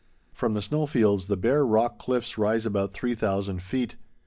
[0.33, 3.97] From the snow fields the bare rock cliffs rise about 3,000 feet.